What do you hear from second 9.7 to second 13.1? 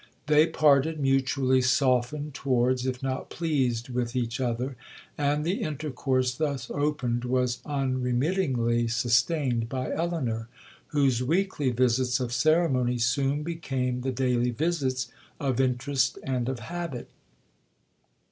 Elinor, whose weekly visits of ceremony